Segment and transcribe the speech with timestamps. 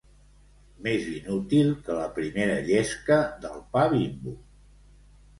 [0.85, 4.33] Més inútil que la primera llesca del pa Bimbo.